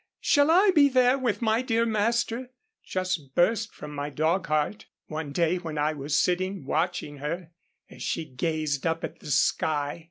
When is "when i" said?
5.57-5.93